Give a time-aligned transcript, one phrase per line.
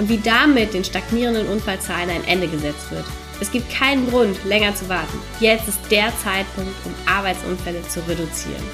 [0.00, 3.04] und wie damit den stagnierenden Unfallzahlen ein Ende gesetzt wird.
[3.38, 5.18] Es gibt keinen Grund, länger zu warten.
[5.40, 8.64] Jetzt ist der Zeitpunkt, um Arbeitsunfälle zu reduzieren.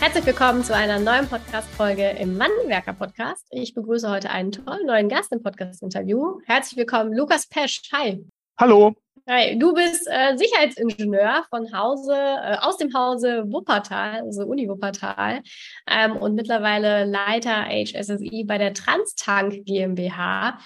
[0.00, 3.46] Herzlich willkommen zu einer neuen Podcast-Folge im Wandelwerker-Podcast.
[3.50, 6.40] Ich begrüße heute einen tollen neuen Gast im Podcast-Interview.
[6.44, 7.80] Herzlich willkommen, Lukas Pesch.
[7.90, 8.22] Hi.
[8.58, 8.94] Hallo.
[9.26, 15.40] Hi, du bist äh, Sicherheitsingenieur von Hause, äh, aus dem Hause Wuppertal, also Uni Wuppertal,
[15.86, 20.58] ähm, und mittlerweile Leiter HSSI bei der Transtank GmbH.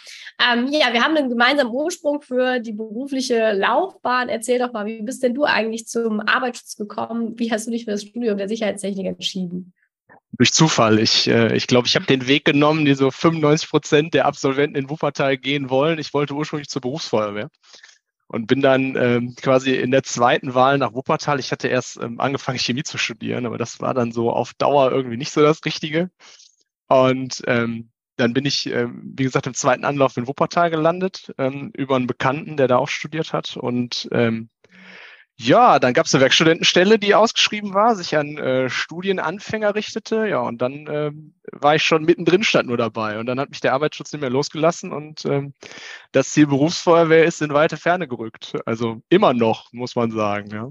[0.42, 4.28] Ähm, ja, wir haben einen gemeinsamen Ursprung für die berufliche Laufbahn.
[4.28, 7.38] Erzähl doch mal, wie bist denn du eigentlich zum Arbeitsschutz gekommen?
[7.38, 9.72] Wie hast du dich für das Studium der Sicherheitstechnik entschieden?
[10.32, 10.98] Durch Zufall.
[10.98, 14.26] Ich glaube, äh, ich, glaub, ich habe den Weg genommen, die so 95 Prozent der
[14.26, 16.00] Absolventen in Wuppertal gehen wollen.
[16.00, 17.50] Ich wollte ursprünglich zur Berufsfeuerwehr
[18.28, 21.40] und bin dann ähm, quasi in der zweiten Wahl nach Wuppertal.
[21.40, 24.92] Ich hatte erst ähm, angefangen, Chemie zu studieren, aber das war dann so auf Dauer
[24.92, 26.10] irgendwie nicht so das Richtige.
[26.88, 31.70] Und ähm, dann bin ich, ähm, wie gesagt, im zweiten Anlauf in Wuppertal gelandet, ähm,
[31.74, 33.56] über einen Bekannten, der da auch studiert hat.
[33.56, 34.50] Und ähm,
[35.40, 40.26] ja, dann gab es eine Werkstudentenstelle, die ausgeschrieben war, sich an äh, Studienanfänger richtete.
[40.26, 41.12] Ja, und dann äh,
[41.52, 43.20] war ich schon mittendrin, stand nur dabei.
[43.20, 45.54] Und dann hat mich der Arbeitsschutz nicht mehr losgelassen und ähm,
[46.10, 48.56] das Ziel Berufsfeuerwehr ist in weite Ferne gerückt.
[48.66, 50.50] Also immer noch, muss man sagen.
[50.50, 50.70] Ja.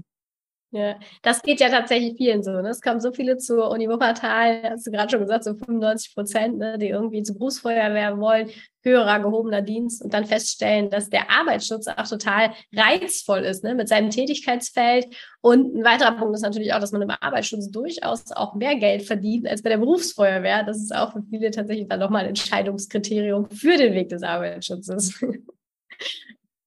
[0.70, 2.50] Ja, das geht ja tatsächlich vielen so.
[2.50, 2.68] Ne?
[2.68, 6.58] Es kommen so viele zur Uni Wuppertal, hast du gerade schon gesagt, so 95 Prozent,
[6.58, 8.50] ne, die irgendwie zur Berufsfeuerwehr wollen,
[8.82, 13.88] höherer gehobener Dienst und dann feststellen, dass der Arbeitsschutz auch total reizvoll ist ne, mit
[13.88, 15.06] seinem Tätigkeitsfeld.
[15.40, 19.04] Und ein weiterer Punkt ist natürlich auch, dass man im Arbeitsschutz durchaus auch mehr Geld
[19.04, 20.64] verdient als bei der Berufsfeuerwehr.
[20.64, 25.24] Das ist auch für viele tatsächlich dann nochmal ein Entscheidungskriterium für den Weg des Arbeitsschutzes.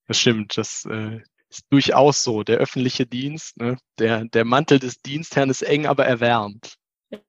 [0.07, 0.57] Das stimmt.
[0.57, 1.21] Das äh,
[1.51, 2.43] ist durchaus so.
[2.43, 6.77] Der öffentliche Dienst, ne, der, der Mantel des Dienstherrn ist eng, aber erwärmt.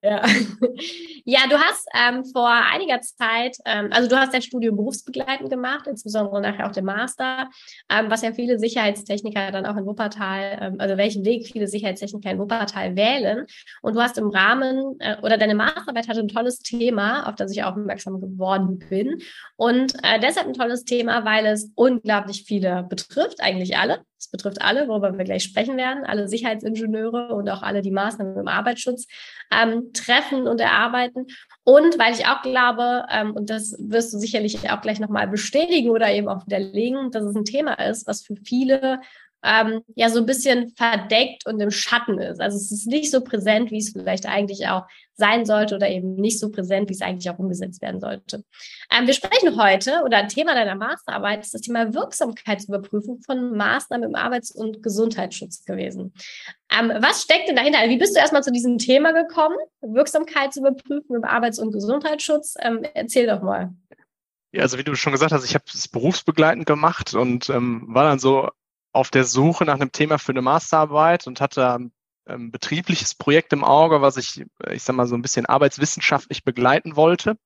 [0.02, 0.22] Ja.
[1.24, 5.86] ja, du hast ähm, vor einiger Zeit, ähm, also du hast dein Studium berufsbegleitend gemacht,
[5.86, 7.50] insbesondere nachher auch den Master,
[7.90, 12.30] ähm, was ja viele Sicherheitstechniker dann auch in Wuppertal, ähm, also welchen Weg viele Sicherheitstechniker
[12.30, 13.46] in Wuppertal wählen.
[13.82, 17.50] Und du hast im Rahmen, äh, oder deine Masterarbeit hatte ein tolles Thema, auf das
[17.52, 19.20] ich aufmerksam geworden bin.
[19.56, 24.04] Und äh, deshalb ein tolles Thema, weil es unglaublich viele betrifft, eigentlich alle.
[24.22, 28.38] Es betrifft alle, worüber wir gleich sprechen werden, alle Sicherheitsingenieure und auch alle, die Maßnahmen
[28.38, 29.08] im Arbeitsschutz
[29.50, 31.26] ähm, treffen und erarbeiten.
[31.64, 35.90] Und weil ich auch glaube, ähm, und das wirst du sicherlich auch gleich nochmal bestätigen
[35.90, 39.00] oder eben auch widerlegen, dass es ein Thema ist, was für viele
[39.44, 42.40] ähm, ja so ein bisschen verdeckt und im Schatten ist.
[42.40, 46.14] Also es ist nicht so präsent, wie es vielleicht eigentlich auch sein sollte oder eben
[46.14, 48.44] nicht so präsent, wie es eigentlich auch umgesetzt werden sollte.
[48.90, 54.08] Ähm, wir sprechen heute oder ein Thema deiner Masterarbeit ist das Thema Wirksamkeitsüberprüfung von Maßnahmen
[54.10, 56.14] im Arbeits- und Gesundheitsschutz gewesen.
[56.70, 57.78] Ähm, was steckt denn dahinter?
[57.88, 59.56] Wie bist du erstmal zu diesem Thema gekommen?
[59.82, 62.54] Wirksamkeitsüberprüfung im Arbeits- und Gesundheitsschutz?
[62.60, 63.72] Ähm, erzähl doch mal.
[64.52, 68.04] Ja, also wie du schon gesagt hast, ich habe es berufsbegleitend gemacht und ähm, war
[68.04, 68.50] dann so
[68.92, 71.92] auf der Suche nach einem Thema für eine Masterarbeit und hatte ein
[72.26, 76.96] ähm, betriebliches Projekt im Auge, was ich, ich sag mal, so ein bisschen arbeitswissenschaftlich begleiten
[76.96, 77.36] wollte.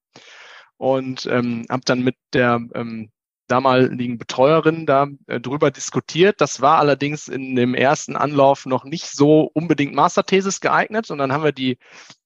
[0.77, 3.11] Und ähm, habe dann mit der ähm,
[3.47, 6.41] damaligen Betreuerin da äh, drüber diskutiert.
[6.41, 11.11] Das war allerdings in dem ersten Anlauf noch nicht so unbedingt Masterthesis geeignet.
[11.11, 11.79] Und dann haben wir die,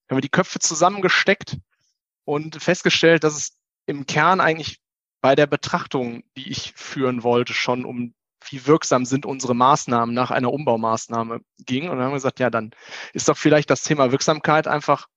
[0.08, 1.58] haben wir die Köpfe zusammengesteckt
[2.24, 3.56] und festgestellt, dass es
[3.86, 4.80] im Kern eigentlich
[5.20, 8.14] bei der Betrachtung, die ich führen wollte, schon um
[8.48, 11.84] wie wirksam sind unsere Maßnahmen nach einer Umbaumaßnahme ging.
[11.84, 12.70] Und dann haben wir gesagt, ja, dann
[13.12, 15.08] ist doch vielleicht das Thema Wirksamkeit einfach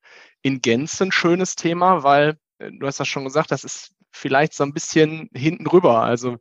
[0.41, 4.53] in Gänze ein schönes Thema, weil äh, du hast das schon gesagt, das ist vielleicht
[4.53, 6.03] so ein bisschen hinten rüber.
[6.03, 6.37] Also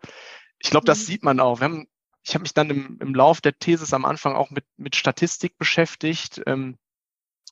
[0.58, 1.04] ich glaube, das mhm.
[1.04, 1.60] sieht man auch.
[1.60, 1.86] Haben,
[2.24, 5.56] ich habe mich dann im, im Lauf der Thesis am Anfang auch mit, mit Statistik
[5.58, 6.42] beschäftigt.
[6.46, 6.76] Ähm,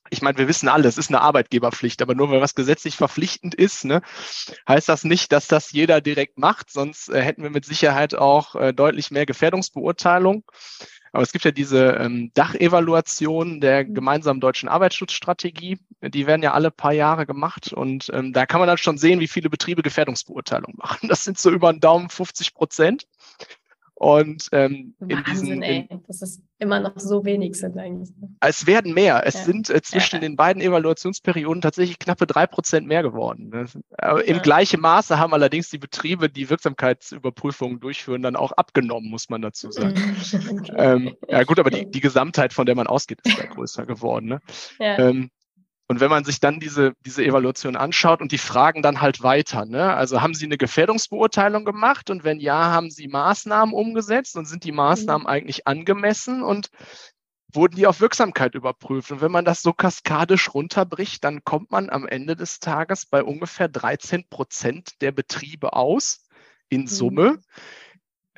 [0.08, 3.55] ich meine, wir wissen alle, es ist eine Arbeitgeberpflicht, aber nur weil was gesetzlich verpflichtend
[3.55, 4.02] ist, ne,
[4.69, 8.55] heißt das nicht, dass das jeder direkt macht, sonst äh, hätten wir mit Sicherheit auch
[8.55, 10.44] äh, deutlich mehr Gefährdungsbeurteilung.
[11.12, 13.94] Aber es gibt ja diese ähm, Dachevaluation der mhm.
[13.94, 15.79] gemeinsamen deutschen Arbeitsschutzstrategie.
[16.02, 19.20] Die werden ja alle paar Jahre gemacht und ähm, da kann man dann schon sehen,
[19.20, 21.08] wie viele Betriebe Gefährdungsbeurteilung machen.
[21.08, 23.06] Das sind so über den Daumen 50 Prozent.
[24.00, 28.08] Und ähm, Wahnsinn, in diesen, ey, dass es immer noch so wenig sind eigentlich.
[28.17, 28.35] Ne?
[28.41, 29.26] Es werden mehr.
[29.26, 29.41] Es ja.
[29.43, 30.20] sind äh, zwischen ja.
[30.23, 33.50] den beiden Evaluationsperioden tatsächlich knappe drei Prozent mehr geworden.
[33.50, 33.67] Ne?
[33.99, 39.29] Aber Im gleichen Maße haben allerdings die Betriebe, die Wirksamkeitsüberprüfungen durchführen, dann auch abgenommen, muss
[39.29, 39.94] man dazu sagen.
[40.32, 40.73] okay.
[40.76, 44.29] ähm, ja gut, aber die, die Gesamtheit, von der man ausgeht, ist ja größer geworden.
[44.29, 44.41] Ne?
[44.79, 44.99] Ja.
[44.99, 45.31] Ähm,
[45.91, 49.65] und wenn man sich dann diese, diese Evaluation anschaut und die fragen dann halt weiter,
[49.65, 49.93] ne?
[49.93, 54.63] also haben Sie eine Gefährdungsbeurteilung gemacht und wenn ja, haben Sie Maßnahmen umgesetzt und sind
[54.63, 55.29] die Maßnahmen mhm.
[55.29, 56.69] eigentlich angemessen und
[57.53, 59.11] wurden die auf Wirksamkeit überprüft?
[59.11, 63.25] Und wenn man das so kaskadisch runterbricht, dann kommt man am Ende des Tages bei
[63.25, 66.23] ungefähr 13 Prozent der Betriebe aus
[66.69, 66.87] in mhm.
[66.87, 67.31] Summe.
[67.33, 67.43] Mhm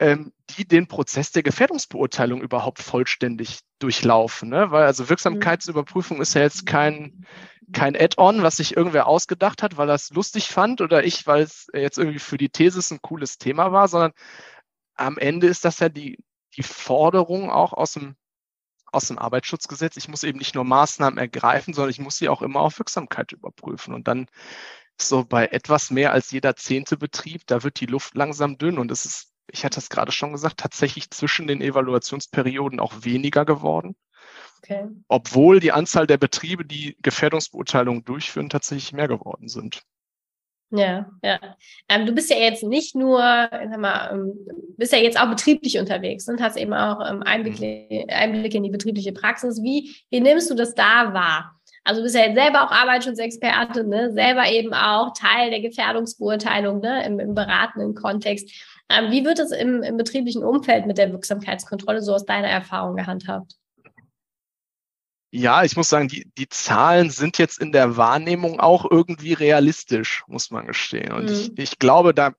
[0.03, 4.49] ähm, die den Prozess der Gefährdungsbeurteilung überhaupt vollständig durchlaufen.
[4.49, 4.73] Ne?
[4.73, 7.25] Weil also Wirksamkeitsüberprüfung ist ja jetzt kein,
[7.73, 11.43] kein Add-on, was sich irgendwer ausgedacht hat, weil er es lustig fand oder ich, weil
[11.43, 14.13] es jetzt irgendwie für die Thesis ein cooles Thema war, sondern
[14.97, 16.19] am Ende ist das ja die,
[16.57, 18.17] die Forderung auch aus dem,
[18.91, 19.97] aus dem Arbeitsschutzgesetz.
[19.97, 23.31] Ich muss eben nicht nur Maßnahmen ergreifen, sondern ich muss sie auch immer auf Wirksamkeit
[23.31, 23.95] überprüfen.
[23.95, 24.27] Und dann
[25.01, 28.91] so bei etwas mehr als jeder zehnte Betrieb, da wird die Luft langsam dünn und
[28.91, 33.97] es ist ich hatte es gerade schon gesagt, tatsächlich zwischen den Evaluationsperioden auch weniger geworden.
[34.59, 34.87] Okay.
[35.09, 39.83] Obwohl die Anzahl der Betriebe, die Gefährdungsbeurteilungen durchführen, tatsächlich mehr geworden sind.
[40.75, 41.39] Ja, ja.
[41.89, 44.33] Ähm, du bist ja jetzt nicht nur, sag mal, ähm,
[44.79, 48.05] bist ja jetzt auch betrieblich unterwegs und hast eben auch ähm, Einblicke, mhm.
[48.09, 49.63] Einblicke in die betriebliche Praxis.
[49.63, 51.61] Wie, wie nimmst du das da wahr?
[51.85, 54.13] Also du bist ja jetzt selber auch Arbeitsschutzexperte, ne?
[54.13, 57.05] selber eben auch Teil der Gefährdungsbeurteilung ne?
[57.05, 58.51] Im, im beratenden Kontext.
[58.89, 62.97] Ähm, wie wird es im, im betrieblichen Umfeld mit der Wirksamkeitskontrolle so aus deiner Erfahrung
[62.97, 63.57] gehandhabt?
[65.35, 70.23] Ja, ich muss sagen, die, die Zahlen sind jetzt in der Wahrnehmung auch irgendwie realistisch,
[70.27, 71.11] muss man gestehen.
[71.11, 71.33] Und mhm.
[71.33, 72.33] ich, ich glaube, da,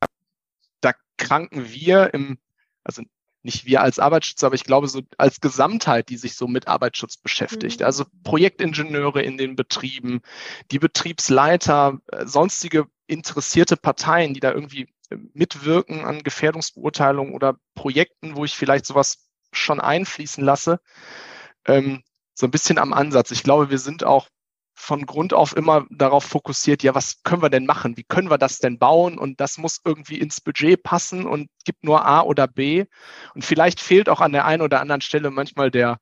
[0.79, 2.37] da kranken wir im,
[2.83, 3.01] also
[3.43, 7.17] nicht wir als Arbeitsschutz, aber ich glaube so als Gesamtheit, die sich so mit Arbeitsschutz
[7.17, 7.81] beschäftigt.
[7.81, 7.85] Mhm.
[7.85, 10.21] Also Projektingenieure in den Betrieben,
[10.71, 14.87] die Betriebsleiter, äh, sonstige interessierte Parteien, die da irgendwie
[15.33, 20.79] mitwirken an Gefährdungsbeurteilungen oder Projekten, wo ich vielleicht sowas schon einfließen lasse,
[21.65, 22.03] ähm,
[22.33, 23.31] so ein bisschen am Ansatz.
[23.31, 24.27] Ich glaube, wir sind auch
[24.75, 27.95] von Grund auf immer darauf fokussiert, ja, was können wir denn machen?
[27.95, 29.17] Wie können wir das denn bauen?
[29.17, 32.85] Und das muss irgendwie ins Budget passen und gibt nur A oder B.
[33.35, 35.99] Und vielleicht fehlt auch an der einen oder anderen Stelle manchmal der,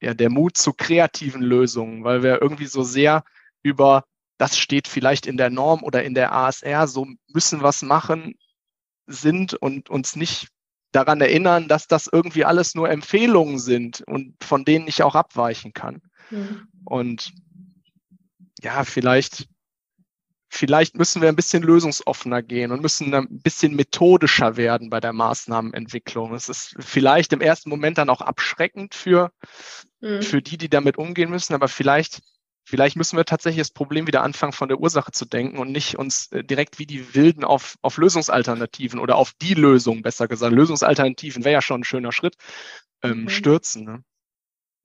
[0.00, 3.24] ja, der Mut zu kreativen Lösungen, weil wir irgendwie so sehr
[3.62, 4.04] über
[4.40, 8.36] das steht vielleicht in der Norm oder in der ASR, so müssen wir es machen,
[9.06, 10.48] sind und uns nicht
[10.92, 15.74] daran erinnern, dass das irgendwie alles nur Empfehlungen sind und von denen ich auch abweichen
[15.74, 16.00] kann.
[16.30, 16.68] Mhm.
[16.84, 17.32] Und
[18.62, 19.48] ja, vielleicht,
[20.48, 25.12] vielleicht müssen wir ein bisschen lösungsoffener gehen und müssen ein bisschen methodischer werden bei der
[25.12, 26.34] Maßnahmenentwicklung.
[26.34, 29.32] Es ist vielleicht im ersten Moment dann auch abschreckend für,
[30.00, 30.22] mhm.
[30.22, 32.20] für die, die damit umgehen müssen, aber vielleicht
[32.70, 35.98] Vielleicht müssen wir tatsächlich das Problem wieder anfangen, von der Ursache zu denken und nicht
[35.98, 40.54] uns äh, direkt wie die Wilden auf, auf Lösungsalternativen oder auf die Lösung, besser gesagt,
[40.54, 42.36] Lösungsalternativen wäre ja schon ein schöner Schritt,
[43.02, 43.28] ähm, mhm.
[43.28, 43.84] stürzen.
[43.84, 44.04] Ne?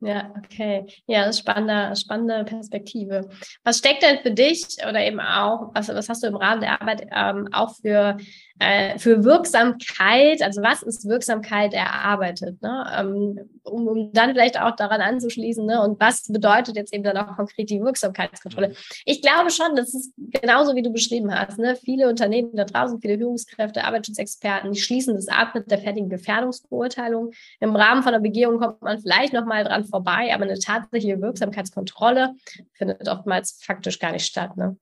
[0.02, 0.86] Ja, okay.
[1.08, 3.30] Ja, das ist spannende, spannende Perspektive.
[3.64, 6.82] Was steckt denn für dich oder eben auch, was, was hast du im Rahmen der
[6.82, 8.18] Arbeit ähm, auch für
[8.60, 12.86] äh, für Wirksamkeit, also was ist Wirksamkeit erarbeitet, ne?
[12.98, 15.82] Ähm, um, um dann vielleicht auch daran anzuschließen, ne?
[15.82, 18.74] und was bedeutet jetzt eben dann auch konkret die Wirksamkeitskontrolle.
[19.06, 21.58] Ich glaube schon, das ist genauso, wie du beschrieben hast.
[21.58, 21.76] Ne?
[21.76, 27.32] Viele Unternehmen da draußen, viele Führungskräfte, Arbeitsschutzexperten, die schließen das ab mit der fertigen Gefährdungsbeurteilung.
[27.60, 32.36] Im Rahmen von der Begehung kommt man vielleicht nochmal dran vorbei, aber eine tatsächliche Wirksamkeitskontrolle
[32.74, 34.58] findet oftmals faktisch gar nicht statt.
[34.58, 34.78] Ne?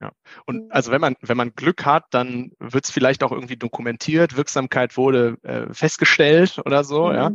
[0.00, 0.12] Ja.
[0.46, 4.36] Und also wenn man, wenn man Glück hat, dann wird es vielleicht auch irgendwie dokumentiert,
[4.36, 7.14] Wirksamkeit wurde äh, festgestellt oder so, mhm.
[7.14, 7.30] ja.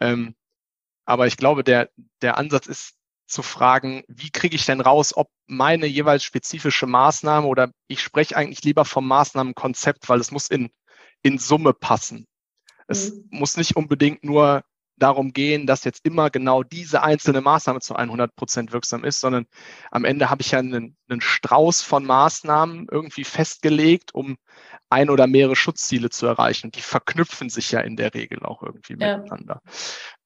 [0.00, 0.34] Ähm,
[1.04, 1.90] aber ich glaube, der,
[2.22, 2.94] der Ansatz ist
[3.26, 8.36] zu fragen, wie kriege ich denn raus, ob meine jeweils spezifische Maßnahme oder ich spreche
[8.36, 10.70] eigentlich lieber vom Maßnahmenkonzept, weil es muss in,
[11.22, 12.26] in Summe passen.
[12.86, 13.28] Es mhm.
[13.30, 14.62] muss nicht unbedingt nur
[14.98, 19.46] darum gehen, dass jetzt immer genau diese einzelne Maßnahme zu 100 Prozent wirksam ist, sondern
[19.90, 24.36] am Ende habe ich ja einen, einen, Strauß von Maßnahmen irgendwie festgelegt, um
[24.90, 26.70] ein oder mehrere Schutzziele zu erreichen.
[26.70, 29.18] Die verknüpfen sich ja in der Regel auch irgendwie ja.
[29.18, 29.60] miteinander.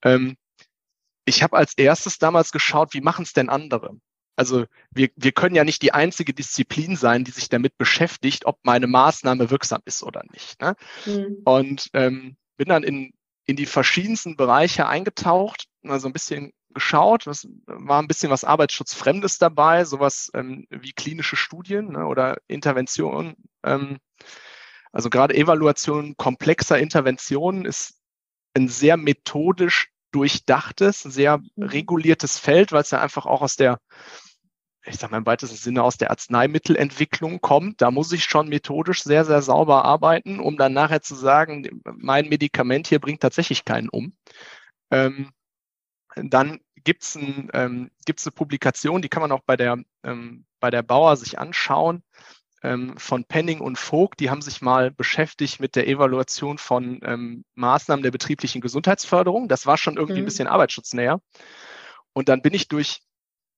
[0.03, 0.37] Ähm,
[1.25, 3.97] ich habe als erstes damals geschaut, wie machen es denn andere?
[4.37, 8.59] Also wir, wir können ja nicht die einzige Disziplin sein, die sich damit beschäftigt, ob
[8.63, 10.61] meine Maßnahme wirksam ist oder nicht.
[10.61, 10.75] Ne?
[11.07, 11.43] Mhm.
[11.45, 13.13] Und ähm, bin dann in
[13.47, 17.27] in die verschiedensten Bereiche eingetaucht, also ein bisschen geschaut.
[17.27, 23.35] Es war ein bisschen was Arbeitsschutzfremdes dabei, sowas ähm, wie klinische Studien ne, oder Interventionen.
[23.65, 23.99] Ähm,
[24.95, 27.95] Also gerade Evaluation komplexer Interventionen ist
[28.55, 31.63] ein sehr methodisch durchdachtes, sehr mhm.
[31.63, 33.79] reguliertes Feld, weil es ja einfach auch aus der,
[34.85, 37.81] ich sage mal im weitesten Sinne aus der Arzneimittelentwicklung kommt.
[37.81, 42.29] Da muss ich schon methodisch sehr, sehr sauber arbeiten, um dann nachher zu sagen, mein
[42.29, 44.17] Medikament hier bringt tatsächlich keinen um.
[44.91, 45.31] Ähm,
[46.17, 50.45] dann gibt es ein, ähm, gibt's eine Publikation, die kann man auch bei der, ähm,
[50.59, 52.03] bei der Bauer sich anschauen
[52.63, 57.45] ähm, von Penning und Vogt, die haben sich mal beschäftigt mit der Evaluation von ähm,
[57.55, 59.49] Maßnahmen der betrieblichen Gesundheitsförderung.
[59.49, 60.25] Das war schon irgendwie mhm.
[60.25, 61.21] ein bisschen arbeitsschutznäher.
[62.13, 63.01] Und dann bin ich durch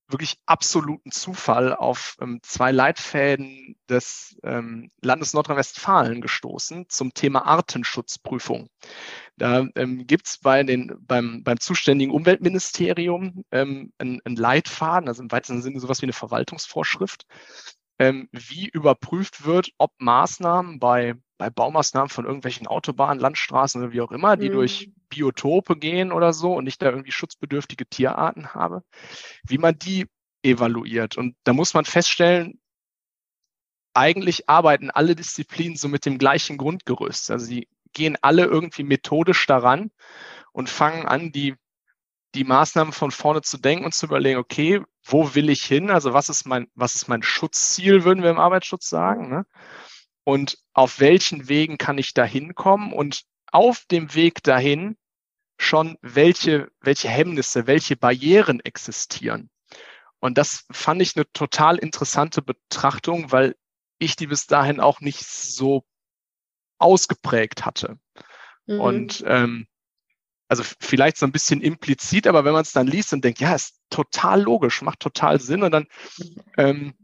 [0.07, 8.69] wirklich absoluten Zufall auf ähm, zwei Leitfäden des ähm, Landes Nordrhein-Westfalen gestoßen zum Thema Artenschutzprüfung.
[9.37, 10.63] Da ähm, gibt es bei
[10.99, 16.13] beim, beim zuständigen Umweltministerium ähm, einen, einen Leitfaden, also im weitesten Sinne sowas wie eine
[16.13, 17.25] Verwaltungsvorschrift,
[17.99, 24.01] ähm, wie überprüft wird, ob Maßnahmen bei, bei Baumaßnahmen von irgendwelchen Autobahnen, Landstraßen oder wie
[24.01, 24.53] auch immer, die mhm.
[24.53, 28.83] durch Biotope gehen oder so und ich da irgendwie schutzbedürftige Tierarten habe,
[29.47, 30.07] wie man die
[30.43, 31.17] evaluiert.
[31.17, 32.59] Und da muss man feststellen,
[33.93, 37.31] eigentlich arbeiten alle Disziplinen so mit dem gleichen Grundgerüst.
[37.31, 39.91] Also sie gehen alle irgendwie methodisch daran
[40.51, 41.55] und fangen an, die
[42.35, 45.89] die Maßnahmen von vorne zu denken und zu überlegen, okay, wo will ich hin?
[45.89, 49.29] Also was ist mein, was ist mein Schutzziel, würden wir im Arbeitsschutz sagen?
[49.29, 49.45] Ne?
[50.25, 52.91] Und auf welchen Wegen kann ich da hinkommen?
[52.91, 54.97] Und auf dem Weg dahin
[55.57, 59.49] schon, welche, welche Hemmnisse, welche Barrieren existieren.
[60.19, 63.55] Und das fand ich eine total interessante Betrachtung, weil
[63.99, 65.85] ich die bis dahin auch nicht so
[66.79, 67.99] ausgeprägt hatte.
[68.65, 68.79] Mhm.
[68.81, 69.67] Und ähm,
[70.47, 73.55] also vielleicht so ein bisschen implizit, aber wenn man es dann liest und denkt, ja,
[73.55, 75.63] ist total logisch, macht total Sinn.
[75.63, 75.87] Und dann
[76.57, 76.95] ähm,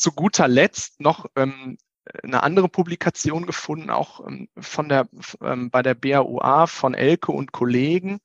[0.00, 1.78] zu guter Letzt noch ähm,
[2.22, 5.08] eine andere Publikation gefunden, auch ähm, von der
[5.42, 8.20] ähm, bei der BAUA von Elke und Kollegen.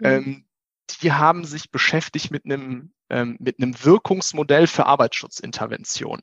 [0.00, 0.06] Mhm.
[0.06, 0.44] Ähm,
[1.02, 6.20] die haben sich beschäftigt mit einem ähm, mit einem Wirkungsmodell für Arbeitsschutzintervention.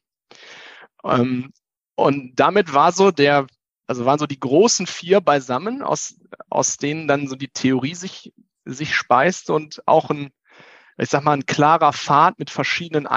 [1.03, 1.51] Ähm,
[1.95, 3.47] und damit war so der
[3.87, 6.15] also waren so die großen vier beisammen, aus,
[6.49, 8.33] aus denen dann so die Theorie sich,
[8.65, 10.31] sich speist und auch ein,
[10.97, 13.07] ich sag mal, ein klarer Pfad mit verschiedenen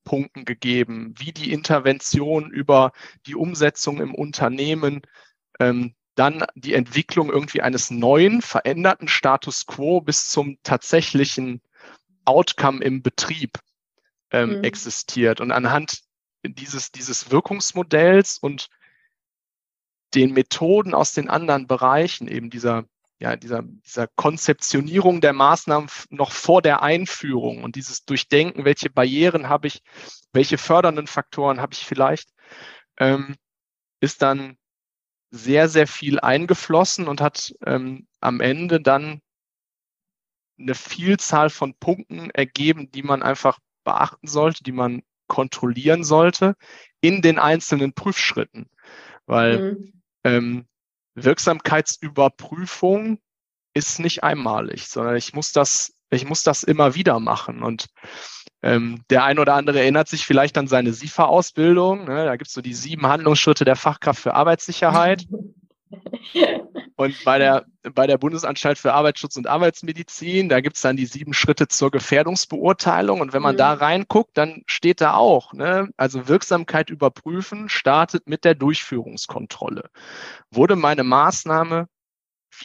[0.00, 2.92] Einflusspunkten gegeben, wie die Intervention über
[3.26, 5.02] die Umsetzung im Unternehmen,
[5.58, 11.62] ähm, dann die Entwicklung irgendwie eines neuen, veränderten Status quo bis zum tatsächlichen
[12.24, 13.58] Outcome im Betrieb
[14.30, 14.64] ähm, mhm.
[14.64, 15.40] existiert.
[15.40, 16.00] Und anhand
[16.44, 18.68] dieses, dieses Wirkungsmodells und
[20.14, 22.84] den Methoden aus den anderen Bereichen, eben dieser,
[23.20, 29.48] ja, dieser, dieser Konzeptionierung der Maßnahmen noch vor der Einführung und dieses Durchdenken, welche Barrieren
[29.48, 29.82] habe ich,
[30.32, 32.30] welche fördernden Faktoren habe ich vielleicht,
[32.98, 33.36] ähm,
[34.00, 34.56] ist dann
[35.30, 39.20] sehr, sehr viel eingeflossen und hat ähm, am Ende dann
[40.58, 46.56] eine Vielzahl von Punkten ergeben, die man einfach beachten sollte, die man kontrollieren sollte
[47.00, 48.68] in den einzelnen Prüfschritten.
[49.26, 50.66] Weil mhm ähm,
[51.24, 53.18] Wirksamkeitsüberprüfung
[53.74, 57.62] ist nicht einmalig, sondern ich muss das, ich muss das immer wieder machen.
[57.62, 57.86] Und
[58.62, 62.04] ähm, der ein oder andere erinnert sich vielleicht an seine SIFA-Ausbildung.
[62.04, 62.24] Ne?
[62.24, 65.26] Da gibt es so die sieben Handlungsschritte der Fachkraft für Arbeitssicherheit.
[67.00, 67.64] Und bei der,
[67.94, 71.90] bei der Bundesanstalt für Arbeitsschutz und Arbeitsmedizin, da gibt es dann die sieben Schritte zur
[71.90, 73.22] Gefährdungsbeurteilung.
[73.22, 73.58] Und wenn man mhm.
[73.58, 79.88] da reinguckt, dann steht da auch, ne, also Wirksamkeit überprüfen startet mit der Durchführungskontrolle.
[80.50, 81.86] Wurde meine Maßnahme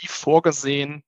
[0.02, 1.04] wie vorgesehen,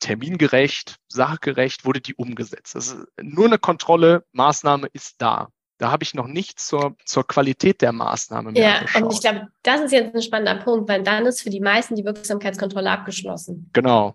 [0.00, 2.74] termingerecht, sachgerecht, wurde die umgesetzt?
[2.74, 5.50] Also nur eine Kontrolle, Maßnahme ist da.
[5.80, 9.02] Da habe ich noch nicht zur, zur Qualität der Maßnahme mehr Ja, geschaut.
[9.02, 11.96] und ich glaube, das ist jetzt ein spannender Punkt, weil dann ist für die meisten
[11.96, 13.70] die Wirksamkeitskontrolle abgeschlossen.
[13.72, 14.14] Genau.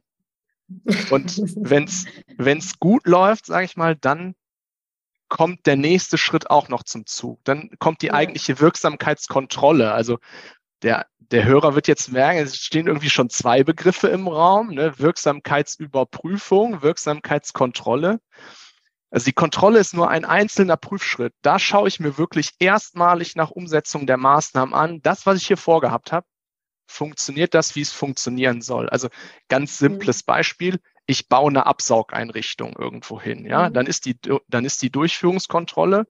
[1.10, 4.36] Und wenn es gut läuft, sage ich mal, dann
[5.28, 7.40] kommt der nächste Schritt auch noch zum Zug.
[7.46, 9.92] Dann kommt die eigentliche Wirksamkeitskontrolle.
[9.92, 10.20] Also
[10.84, 15.00] der, der Hörer wird jetzt merken, es stehen irgendwie schon zwei Begriffe im Raum, ne?
[15.00, 18.20] Wirksamkeitsüberprüfung, Wirksamkeitskontrolle.
[19.12, 21.34] Also die Kontrolle ist nur ein einzelner Prüfschritt.
[21.42, 25.02] Da schaue ich mir wirklich erstmalig nach Umsetzung der Maßnahmen an.
[25.02, 26.26] Das, was ich hier vorgehabt habe,
[26.88, 28.90] funktioniert das, wie es funktionieren soll.
[28.90, 29.10] Also
[29.48, 30.26] ganz simples mhm.
[30.28, 30.80] Beispiel.
[31.08, 33.46] Ich baue eine Absaugeinrichtung irgendwo hin.
[33.46, 33.74] Ja, mhm.
[33.74, 36.08] dann ist die, dann ist die Durchführungskontrolle.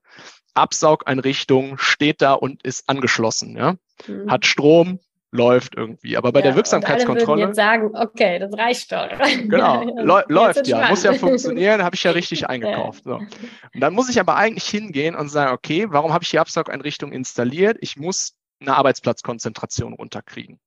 [0.54, 3.56] Absaugeinrichtung steht da und ist angeschlossen.
[3.56, 3.76] Ja,
[4.06, 4.30] mhm.
[4.30, 5.00] hat Strom,
[5.32, 6.16] läuft irgendwie.
[6.16, 7.42] Aber bei ja, der Wirksamkeitskontrolle.
[7.42, 9.08] Ich jetzt sagen, okay, das reicht doch.
[9.48, 13.04] Genau, ja, läuft ja, muss ja funktionieren, habe ich ja richtig eingekauft.
[13.04, 13.16] So.
[13.16, 17.12] Und dann muss ich aber eigentlich hingehen und sagen, okay, warum habe ich die Absaugeinrichtung
[17.12, 17.78] installiert?
[17.80, 20.58] Ich muss eine Arbeitsplatzkonzentration runterkriegen.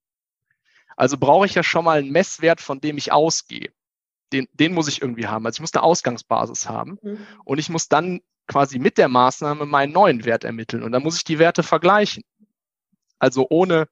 [0.96, 3.72] Also brauche ich ja schon mal einen Messwert, von dem ich ausgehe.
[4.34, 5.46] Den, den muss ich irgendwie haben.
[5.46, 7.26] Also ich muss eine Ausgangsbasis haben mhm.
[7.46, 11.16] und ich muss dann quasi mit der Maßnahme meinen neuen Wert ermitteln und dann muss
[11.16, 12.24] ich die Werte vergleichen.
[13.18, 13.88] Also ohne,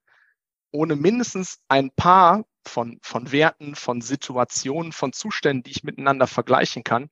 [0.71, 6.83] ohne mindestens ein paar von, von Werten, von Situationen, von Zuständen, die ich miteinander vergleichen
[6.83, 7.09] kann,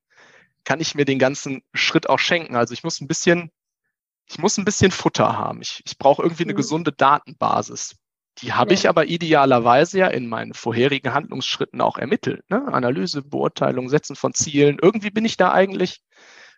[0.64, 2.56] kann ich mir den ganzen Schritt auch schenken.
[2.56, 3.52] Also ich muss ein bisschen,
[4.28, 5.62] ich muss ein bisschen Futter haben.
[5.62, 6.58] Ich, ich brauche irgendwie eine mhm.
[6.58, 7.96] gesunde Datenbasis.
[8.40, 8.74] Die habe ja.
[8.74, 12.44] ich aber idealerweise ja in meinen vorherigen Handlungsschritten auch ermittelt.
[12.50, 12.68] Ne?
[12.68, 14.78] Analyse, Beurteilung, Setzen von Zielen.
[14.82, 16.02] Irgendwie bin ich da eigentlich,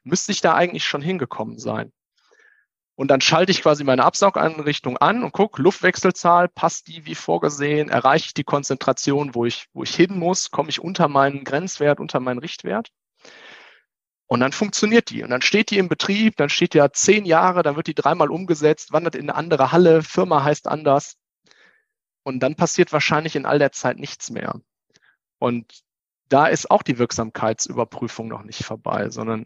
[0.03, 1.91] müsste ich da eigentlich schon hingekommen sein.
[2.97, 7.89] Und dann schalte ich quasi meine Absaugeinrichtung an und gucke, Luftwechselzahl, passt die wie vorgesehen,
[7.89, 11.99] erreiche ich die Konzentration, wo ich, wo ich hin muss, komme ich unter meinen Grenzwert,
[11.99, 12.89] unter meinen Richtwert.
[14.25, 15.21] Und dann funktioniert die.
[15.21, 18.31] Und dann steht die im Betrieb, dann steht ja zehn Jahre, dann wird die dreimal
[18.31, 21.17] umgesetzt, wandert in eine andere Halle, Firma heißt anders.
[22.23, 24.59] Und dann passiert wahrscheinlich in all der Zeit nichts mehr.
[25.37, 25.83] Und
[26.29, 29.45] da ist auch die Wirksamkeitsüberprüfung noch nicht vorbei, sondern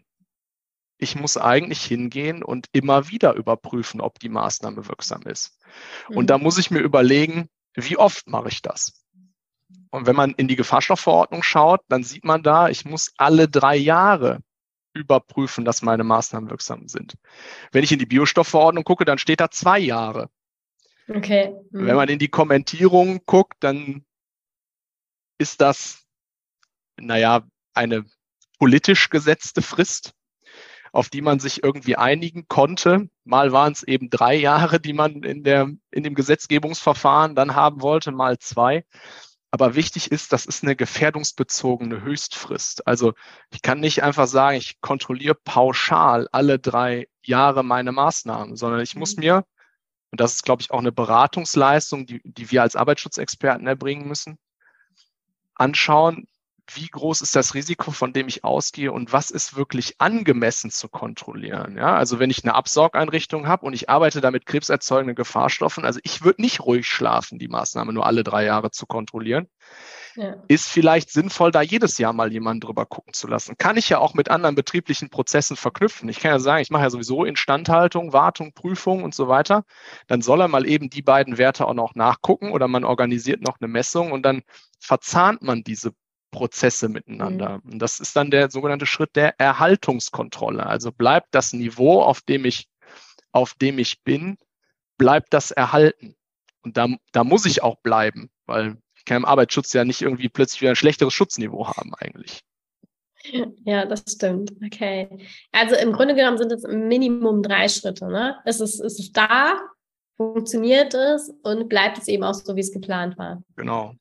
[1.02, 5.58] ich muss eigentlich hingehen und immer wieder überprüfen, ob die Maßnahme wirksam ist.
[6.08, 6.16] Mhm.
[6.18, 9.04] Und da muss ich mir überlegen, wie oft mache ich das?
[9.90, 13.76] Und wenn man in die Gefahrstoffverordnung schaut, dann sieht man da, ich muss alle drei
[13.76, 14.40] Jahre
[14.94, 17.14] überprüfen, dass meine Maßnahmen wirksam sind.
[17.72, 20.30] Wenn ich in die Biostoffverordnung gucke, dann steht da zwei Jahre.
[21.08, 21.54] Okay.
[21.70, 21.86] Mhm.
[21.86, 24.04] Wenn man in die Kommentierung guckt, dann
[25.38, 26.06] ist das,
[26.96, 27.42] naja,
[27.74, 28.04] eine
[28.58, 30.14] politisch gesetzte Frist
[30.92, 33.08] auf die man sich irgendwie einigen konnte.
[33.24, 37.80] Mal waren es eben drei Jahre, die man in, der, in dem Gesetzgebungsverfahren dann haben
[37.80, 38.84] wollte, mal zwei.
[39.50, 42.86] Aber wichtig ist, das ist eine gefährdungsbezogene Höchstfrist.
[42.86, 43.14] Also
[43.50, 48.94] ich kann nicht einfach sagen, ich kontrolliere pauschal alle drei Jahre meine Maßnahmen, sondern ich
[48.94, 49.20] muss mhm.
[49.20, 49.44] mir,
[50.10, 54.38] und das ist, glaube ich, auch eine Beratungsleistung, die, die wir als Arbeitsschutzexperten erbringen müssen,
[55.54, 56.26] anschauen,
[56.76, 60.88] wie groß ist das Risiko, von dem ich ausgehe und was ist wirklich angemessen zu
[60.88, 61.76] kontrollieren.
[61.76, 66.00] Ja, also wenn ich eine Absaugeinrichtung habe und ich arbeite da mit krebserzeugenden Gefahrstoffen, also
[66.02, 69.48] ich würde nicht ruhig schlafen, die Maßnahme nur alle drei Jahre zu kontrollieren.
[70.14, 70.36] Ja.
[70.46, 73.56] Ist vielleicht sinnvoll, da jedes Jahr mal jemanden drüber gucken zu lassen.
[73.56, 76.08] Kann ich ja auch mit anderen betrieblichen Prozessen verknüpfen.
[76.10, 79.64] Ich kann ja sagen, ich mache ja sowieso Instandhaltung, Wartung, Prüfung und so weiter.
[80.08, 83.58] Dann soll er mal eben die beiden Werte auch noch nachgucken oder man organisiert noch
[83.60, 84.42] eine Messung und dann
[84.78, 85.94] verzahnt man diese
[86.32, 87.60] Prozesse miteinander.
[87.62, 87.74] Mhm.
[87.74, 90.66] Und das ist dann der sogenannte Schritt der Erhaltungskontrolle.
[90.66, 92.68] Also bleibt das Niveau, auf dem ich,
[93.30, 94.36] auf dem ich bin,
[94.98, 96.16] bleibt das erhalten.
[96.62, 100.28] Und da, da muss ich auch bleiben, weil ich kann im Arbeitsschutz ja nicht irgendwie
[100.28, 102.40] plötzlich wieder ein schlechteres Schutzniveau haben eigentlich.
[103.64, 104.52] Ja, das stimmt.
[104.64, 105.08] Okay.
[105.52, 108.08] Also im Grunde genommen sind es Minimum drei Schritte.
[108.08, 108.36] Ne?
[108.44, 109.60] Es, ist, es ist da,
[110.16, 113.42] funktioniert es und bleibt es eben auch so, wie es geplant war.
[113.56, 113.94] Genau.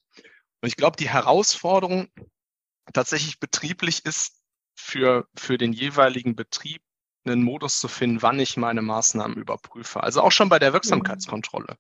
[0.62, 2.08] Und ich glaube, die Herausforderung
[2.94, 4.42] tatsächlich betrieblich ist,
[4.76, 6.82] für, für den jeweiligen Betrieb
[7.26, 10.02] einen Modus zu finden, wann ich meine Maßnahmen überprüfe.
[10.02, 11.78] Also auch schon bei der Wirksamkeitskontrolle.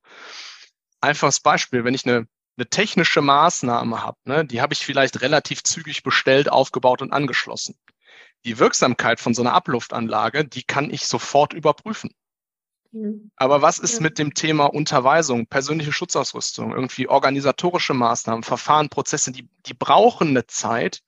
[0.99, 5.63] Einfaches Beispiel, wenn ich eine, eine technische Maßnahme habe, ne, die habe ich vielleicht relativ
[5.63, 7.75] zügig bestellt, aufgebaut und angeschlossen.
[8.45, 12.11] Die Wirksamkeit von so einer Abluftanlage, die kann ich sofort überprüfen.
[12.91, 13.31] Mhm.
[13.35, 14.01] Aber was ist ja.
[14.01, 20.47] mit dem Thema Unterweisung, persönliche Schutzausrüstung, irgendwie organisatorische Maßnahmen, Verfahren, Prozesse, die, die brauchen eine
[20.47, 21.01] Zeit,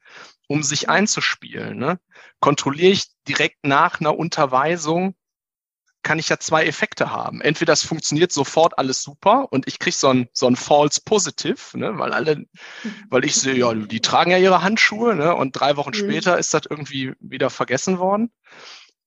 [0.48, 1.78] um sich einzuspielen.
[1.78, 2.00] Ne?
[2.39, 5.15] Kontrolliere ich direkt nach einer Unterweisung,
[6.04, 7.39] kann ich ja zwei Effekte haben.
[7.39, 11.78] Entweder es funktioniert sofort alles super und ich kriege so ein, so ein False Positive,
[11.78, 11.98] ne?
[11.98, 12.46] weil alle,
[13.10, 15.34] weil ich sehe, ja, die tragen ja ihre Handschuhe ne?
[15.34, 16.00] und drei Wochen mhm.
[16.00, 18.32] später ist das irgendwie wieder vergessen worden.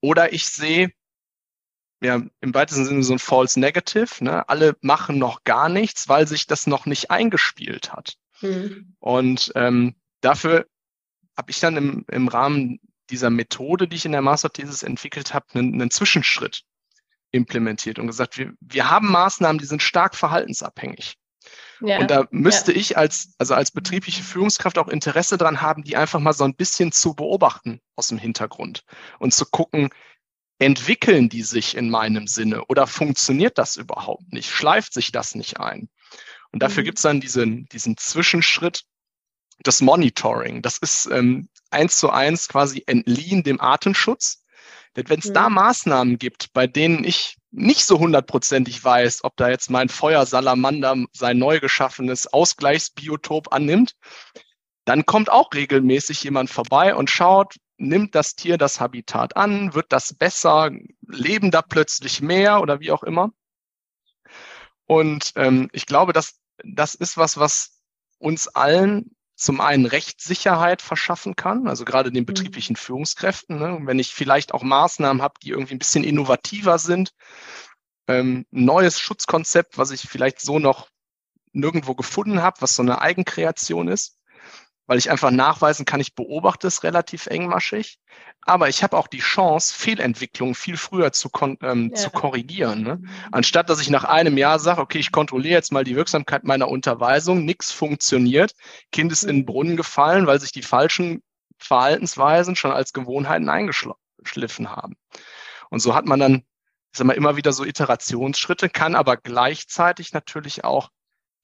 [0.01, 0.91] Oder ich sehe,
[2.07, 4.25] ja, im weitesten Sinne so ein False Negative.
[4.25, 4.49] Ne?
[4.49, 8.17] Alle machen noch gar nichts, weil sich das noch nicht eingespielt hat.
[8.41, 8.95] Mhm.
[9.01, 10.67] Und ähm, dafür
[11.37, 15.47] habe ich dann im, im Rahmen dieser Methode, die ich in der Masterthesis entwickelt habe,
[15.55, 16.63] einen, einen Zwischenschritt
[17.33, 21.17] implementiert und gesagt, wir, wir haben Maßnahmen, die sind stark verhaltensabhängig.
[21.81, 22.79] Ja, und da müsste ja.
[22.79, 26.55] ich als, also als betriebliche Führungskraft auch Interesse dran haben, die einfach mal so ein
[26.55, 28.85] bisschen zu beobachten aus dem Hintergrund
[29.19, 29.91] und zu gucken,
[30.59, 34.51] entwickeln die sich in meinem Sinne oder funktioniert das überhaupt nicht?
[34.51, 35.89] Schleift sich das nicht ein?
[36.53, 36.87] Und dafür mhm.
[36.87, 38.85] gibt es dann diesen, diesen Zwischenschritt
[39.65, 40.63] des Monitoring.
[40.63, 44.43] Das ist ähm, eins zu eins quasi entliehen dem Artenschutz.
[44.97, 45.35] Denn wenn es mhm.
[45.35, 51.05] da Maßnahmen gibt, bei denen ich nicht so hundertprozentig weiß, ob da jetzt mein Feuersalamander
[51.13, 53.95] sein neu geschaffenes Ausgleichsbiotop annimmt,
[54.85, 59.75] dann kommt auch regelmäßig jemand vorbei und schaut, nimmt das Tier das Habitat an?
[59.75, 60.71] Wird das besser?
[61.07, 63.33] Leben da plötzlich mehr oder wie auch immer?
[64.87, 67.81] Und ähm, ich glaube, dass das ist was, was
[68.19, 72.27] uns allen zum einen Rechtssicherheit verschaffen kann, also gerade den mhm.
[72.27, 73.59] betrieblichen Führungskräften.
[73.59, 73.79] Ne?
[73.83, 77.13] Wenn ich vielleicht auch Maßnahmen habe, die irgendwie ein bisschen innovativer sind,
[78.09, 80.89] ähm, neues Schutzkonzept, was ich vielleicht so noch
[81.53, 84.19] nirgendwo gefunden habe, was so eine Eigenkreation ist,
[84.87, 87.99] weil ich einfach nachweisen kann, ich beobachte es relativ engmaschig,
[88.43, 91.31] aber ich habe auch die Chance, Fehlentwicklungen viel früher zu,
[91.63, 91.95] ähm, ja.
[91.97, 92.83] zu korrigieren.
[92.83, 92.97] Ne?
[92.97, 93.09] Mhm.
[93.33, 96.69] Anstatt dass ich nach einem Jahr sage, okay, ich kontrolliere jetzt mal die Wirksamkeit meiner
[96.69, 98.53] Unterweisung, nichts funktioniert,
[98.93, 99.47] Kind ist in den.
[99.47, 101.23] Brunnen gefallen, weil sich die falschen
[101.59, 104.97] Verhaltensweisen schon als Gewohnheiten eingeschliffen haben.
[105.71, 106.35] Und so hat man dann,
[106.93, 110.91] ich sag mal, immer wieder so Iterationsschritte, kann aber gleichzeitig natürlich auch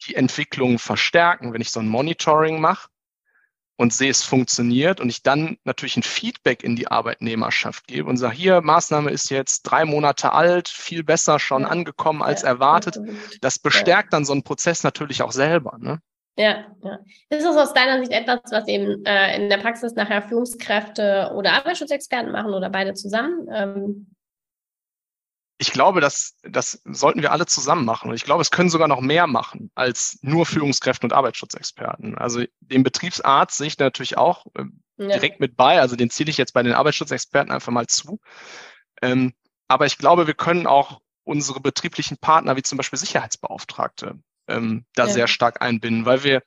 [0.07, 1.53] die Entwicklung verstärken.
[1.53, 2.89] Wenn ich so ein Monitoring mache,
[3.77, 8.17] und sehe, es funktioniert und ich dann natürlich ein Feedback in die Arbeitnehmerschaft gebe und
[8.17, 11.69] sage, hier, Maßnahme ist jetzt drei Monate alt, viel besser schon ja.
[11.69, 12.99] angekommen als ja, erwartet.
[13.41, 14.19] Das bestärkt ja.
[14.19, 15.77] dann so einen Prozess natürlich auch selber.
[15.79, 16.01] Ne?
[16.37, 16.99] Ja, ja.
[17.29, 21.53] Ist das aus deiner Sicht etwas, was eben äh, in der Praxis nachher Führungskräfte oder
[21.53, 23.49] Arbeitsschutzexperten machen oder beide zusammen?
[23.53, 24.07] Ähm,
[25.63, 28.11] ich glaube, das, das sollten wir alle zusammen machen.
[28.11, 32.19] Und ich glaube, es können sogar noch mehr machen als nur Führungskräfte und Arbeitsschutzexperten.
[32.19, 34.65] Also den Betriebsarzt sehe ich natürlich auch äh,
[34.99, 35.81] direkt mit bei.
[35.81, 38.19] Also den zähle ich jetzt bei den Arbeitsschutzexperten einfach mal zu.
[39.03, 39.35] Ähm,
[39.69, 45.07] aber ich glaube, wir können auch unsere betrieblichen Partner, wie zum Beispiel Sicherheitsbeauftragte, ähm, da
[45.07, 45.13] ja.
[45.13, 46.43] sehr stark einbinden, weil wir,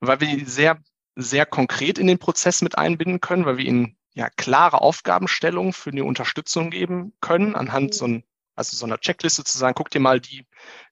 [0.00, 0.78] weil wir sehr,
[1.16, 5.90] sehr konkret in den Prozess mit einbinden können, weil wir ihnen ja, klare Aufgabenstellungen für
[5.90, 7.92] die Unterstützung geben können, anhand mhm.
[7.92, 8.24] so, ein,
[8.56, 10.46] also so einer Checkliste zu sagen, guck dir mal die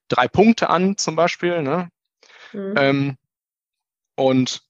[0.07, 1.61] drei Punkte an, zum Beispiel.
[1.61, 1.89] Ne?
[2.53, 2.73] Mhm.
[2.77, 3.17] Ähm,
[4.15, 4.61] und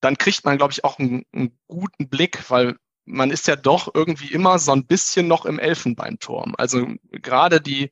[0.00, 3.92] dann kriegt man, glaube ich, auch einen, einen, guten Blick, weil man ist ja doch
[3.94, 6.54] irgendwie immer so ein bisschen noch im Elfenbeinturm.
[6.58, 7.90] Also gerade die,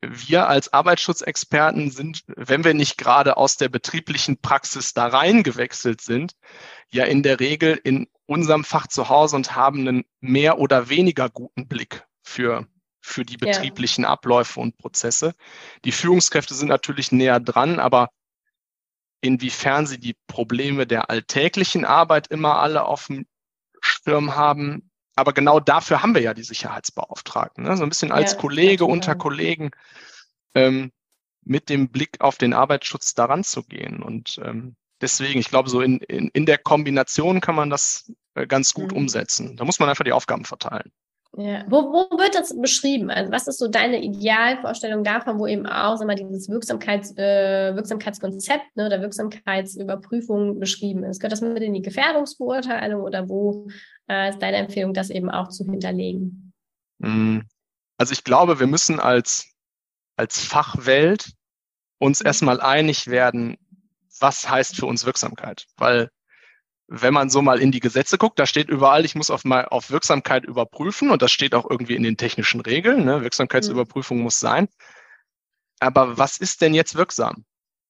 [0.00, 6.32] wir als Arbeitsschutzexperten sind, wenn wir nicht gerade aus der betrieblichen Praxis da reingewechselt sind,
[6.90, 11.28] ja in der Regel in unserem Fach zu Hause und haben einen mehr oder weniger
[11.28, 12.66] guten Blick für,
[13.00, 14.10] für die betrieblichen ja.
[14.10, 15.34] Abläufe und Prozesse.
[15.84, 18.10] Die Führungskräfte sind natürlich näher dran, aber
[19.20, 23.26] inwiefern sie die Probleme der alltäglichen Arbeit immer alle auf dem
[23.80, 24.90] Schirm haben.
[25.16, 27.64] Aber genau dafür haben wir ja die Sicherheitsbeauftragten.
[27.64, 27.76] Ne?
[27.76, 29.70] So ein bisschen als ja, Kollege unter Kollegen
[30.54, 30.92] ähm,
[31.42, 34.02] mit dem Blick auf den Arbeitsschutz daran zu gehen.
[34.02, 38.46] Und ähm, deswegen, ich glaube, so in, in, in der Kombination kann man das äh,
[38.46, 38.98] ganz gut mhm.
[38.98, 39.56] umsetzen.
[39.56, 40.92] Da muss man einfach die Aufgaben verteilen.
[41.38, 41.64] Ja.
[41.68, 43.10] Wo, wo wird das beschrieben?
[43.10, 47.74] Also was ist so deine Idealvorstellung davon, wo eben auch sag mal, dieses Wirksamkeits, äh,
[47.74, 51.20] Wirksamkeitskonzept ne, oder Wirksamkeitsüberprüfung beschrieben ist?
[51.20, 53.68] Gehört das mit in die Gefährdungsbeurteilung oder wo
[54.08, 56.52] äh, ist deine Empfehlung, das eben auch zu hinterlegen?
[56.98, 57.44] Mhm.
[57.98, 59.48] Also ich glaube, wir müssen als,
[60.16, 61.32] als Fachwelt
[61.98, 62.26] uns mhm.
[62.26, 63.56] erstmal einig werden,
[64.20, 65.66] was heißt für uns Wirksamkeit?
[65.76, 66.10] Weil
[66.88, 69.66] wenn man so mal in die Gesetze guckt, da steht überall, ich muss auf, mal
[69.66, 73.04] auf Wirksamkeit überprüfen und das steht auch irgendwie in den technischen Regeln.
[73.04, 73.22] Ne?
[73.22, 74.24] Wirksamkeitsüberprüfung mhm.
[74.24, 74.68] muss sein.
[75.80, 77.44] Aber was ist denn jetzt wirksam?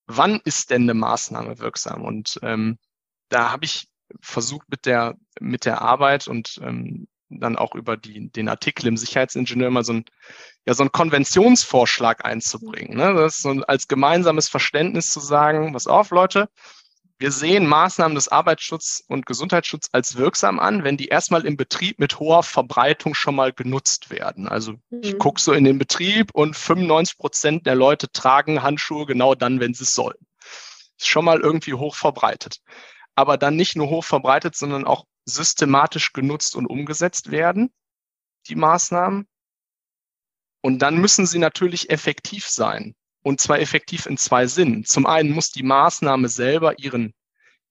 [0.06, 2.04] Wann ist denn eine Maßnahme wirksam?
[2.04, 2.78] Und ähm,
[3.28, 3.88] da habe ich
[4.20, 8.96] versucht mit der mit der Arbeit und ähm, dann auch über die, den Artikel im
[8.96, 10.04] Sicherheitsingenieur mal so ein,
[10.64, 12.96] ja, so einen Konventionsvorschlag einzubringen.
[12.96, 13.14] Ne?
[13.14, 16.48] Das ist so als gemeinsames Verständnis zu sagen, was auf, Leute,
[17.18, 21.98] wir sehen Maßnahmen des Arbeitsschutz und Gesundheitsschutzes als wirksam an, wenn die erstmal im Betrieb
[21.98, 24.46] mit hoher Verbreitung schon mal genutzt werden.
[24.48, 25.00] Also mhm.
[25.02, 29.60] ich gucke so in den Betrieb und 95 Prozent der Leute tragen Handschuhe genau dann,
[29.60, 30.18] wenn sie es sollen.
[30.98, 32.60] Ist schon mal irgendwie hoch verbreitet.
[33.16, 37.72] Aber dann nicht nur hoch verbreitet, sondern auch systematisch genutzt und umgesetzt werden,
[38.46, 39.26] die Maßnahmen.
[40.62, 42.94] Und dann müssen sie natürlich effektiv sein.
[43.22, 44.84] Und zwar effektiv in zwei Sinnen.
[44.84, 47.12] Zum einen muss die Maßnahme selber ihren,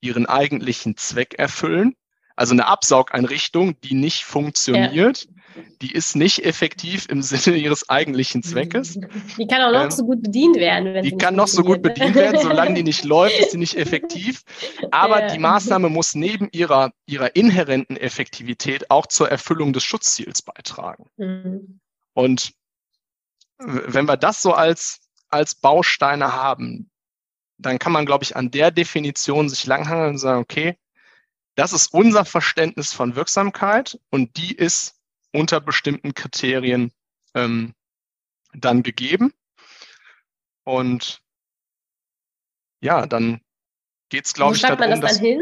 [0.01, 1.95] ihren eigentlichen Zweck erfüllen.
[2.35, 5.63] Also eine Absaugeinrichtung, die nicht funktioniert, ja.
[5.81, 8.99] die ist nicht effektiv im Sinne ihres eigentlichen Zweckes.
[9.37, 10.93] Die kann auch noch ähm, so gut bedient werden.
[10.93, 13.77] Wenn die kann noch so gut bedient werden, solange die nicht läuft, ist sie nicht
[13.77, 14.43] effektiv.
[14.91, 15.27] Aber ja.
[15.27, 21.09] die Maßnahme muss neben ihrer, ihrer inhärenten Effektivität auch zur Erfüllung des Schutzziels beitragen.
[21.15, 21.79] Mhm.
[22.13, 22.51] Und
[23.57, 26.89] wenn wir das so als als Bausteine haben,
[27.57, 30.77] dann kann man, glaube ich, an der Definition sich langhangeln und sagen, okay,
[31.55, 34.95] das ist unser Verständnis von Wirksamkeit und die ist
[35.31, 36.91] unter bestimmten Kriterien
[37.33, 37.73] ähm,
[38.53, 39.33] dann gegeben.
[40.63, 41.21] Und
[42.81, 43.41] ja, dann
[44.09, 45.41] geht es, glaube ich, darum, man das dass, dann hin?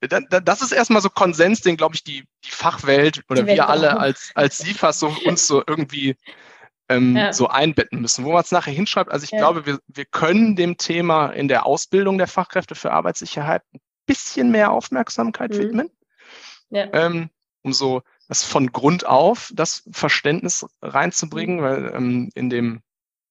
[0.00, 3.98] das ist erstmal so Konsens, den, glaube ich, die, die Fachwelt oder die wir alle
[3.98, 6.16] als, als SIFAS so, uns so irgendwie
[6.88, 7.32] ähm, ja.
[7.32, 9.10] so einbetten müssen, wo man es nachher hinschreibt.
[9.10, 9.38] Also ich ja.
[9.38, 13.62] glaube, wir, wir können dem Thema in der Ausbildung der Fachkräfte für Arbeitssicherheit
[14.06, 15.58] bisschen mehr Aufmerksamkeit mhm.
[15.58, 15.90] widmen,
[16.70, 16.88] ja.
[16.92, 17.30] ähm,
[17.62, 21.62] um so das von Grund auf das Verständnis reinzubringen, mhm.
[21.62, 22.82] weil ähm, in dem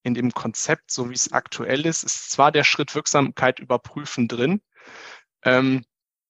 [0.04, 4.62] in dem Konzept, so wie es aktuell ist, ist zwar der Schritt Wirksamkeit überprüfen drin,
[5.44, 5.84] ähm,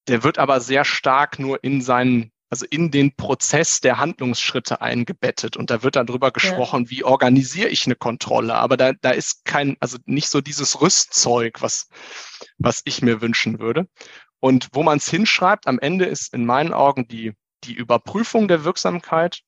[0.07, 5.57] der wird aber sehr stark nur in seinen also in den Prozess der Handlungsschritte eingebettet.
[5.57, 6.89] Und da wird dann drüber gesprochen, ja.
[6.89, 8.55] wie organisiere ich eine Kontrolle.
[8.55, 11.89] Aber da, da ist kein, also nicht so dieses Rüstzeug, was,
[12.57, 13.89] was ich mir wünschen würde.
[14.39, 17.33] Und wo man es hinschreibt, am Ende ist in meinen Augen die,
[17.65, 19.41] die Überprüfung der Wirksamkeit,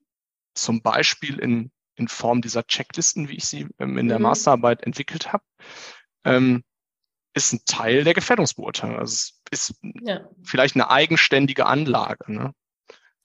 [0.54, 4.24] zum Beispiel in, in Form dieser Checklisten, wie ich sie ähm, in der mhm.
[4.24, 5.46] Masterarbeit entwickelt habe,
[6.26, 6.62] ähm,
[7.34, 8.98] ist ein Teil der Gefährdungsbeurteilung.
[8.98, 10.28] Also es ist ja.
[10.44, 12.34] vielleicht eine eigenständige Anlage.
[12.34, 12.54] Ne?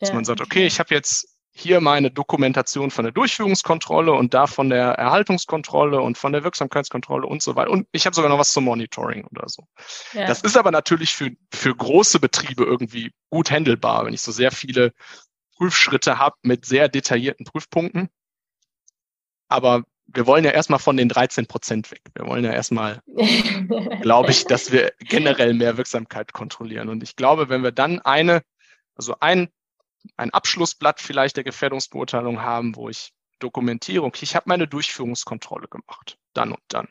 [0.03, 0.17] Dass ja.
[0.17, 4.69] man sagt, okay, ich habe jetzt hier meine Dokumentation von der Durchführungskontrolle und da von
[4.69, 7.71] der Erhaltungskontrolle und von der Wirksamkeitskontrolle und so weiter.
[7.71, 9.65] Und ich habe sogar noch was zum Monitoring oder so.
[10.12, 10.27] Ja.
[10.27, 14.51] Das ist aber natürlich für, für große Betriebe irgendwie gut handelbar, wenn ich so sehr
[14.51, 14.93] viele
[15.57, 18.09] Prüfschritte habe mit sehr detaillierten Prüfpunkten.
[19.47, 22.01] Aber wir wollen ja erstmal von den 13 Prozent weg.
[22.17, 23.03] Wir wollen ja erstmal,
[24.03, 26.88] glaube ich, dass wir generell mehr Wirksamkeit kontrollieren.
[26.88, 28.43] Und ich glaube, wenn wir dann eine,
[28.97, 29.49] also ein
[30.17, 36.19] ein Abschlussblatt vielleicht der Gefährdungsbeurteilung haben, wo ich dokumentiere, okay, ich habe meine Durchführungskontrolle gemacht,
[36.33, 36.88] dann und dann.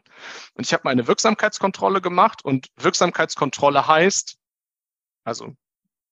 [0.54, 4.38] Und ich habe meine Wirksamkeitskontrolle gemacht und Wirksamkeitskontrolle heißt,
[5.24, 5.56] also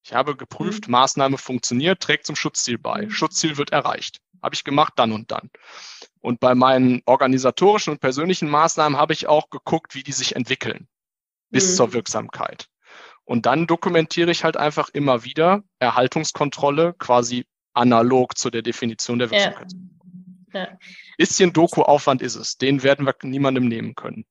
[0.03, 0.93] ich habe geprüft, mhm.
[0.93, 3.03] Maßnahme funktioniert, trägt zum Schutzziel bei.
[3.03, 3.11] Mhm.
[3.11, 4.21] Schutzziel wird erreicht.
[4.41, 5.49] Habe ich gemacht, dann und dann.
[6.21, 10.87] Und bei meinen organisatorischen und persönlichen Maßnahmen habe ich auch geguckt, wie die sich entwickeln
[11.49, 11.75] bis mhm.
[11.75, 12.69] zur Wirksamkeit.
[13.29, 19.29] Und dann dokumentiere ich halt einfach immer wieder Erhaltungskontrolle quasi analog zu der Definition der
[19.29, 19.71] Wirksamkeit.
[20.51, 20.59] Ja.
[20.61, 20.67] Ja.
[21.15, 22.57] Bisschen Doku-Aufwand ist es.
[22.57, 24.25] Den werden wir niemandem nehmen können.